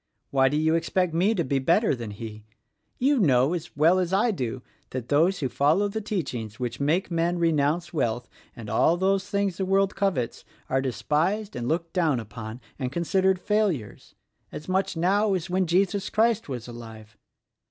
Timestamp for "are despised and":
10.71-11.67